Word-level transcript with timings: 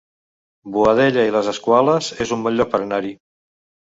Boadella 0.77 1.25
i 1.27 1.33
les 1.35 1.49
Escaules 1.51 2.09
es 2.25 2.33
un 2.37 2.45
bon 2.47 2.57
lloc 2.61 2.71
per 2.75 2.83
anar-hi 2.87 3.15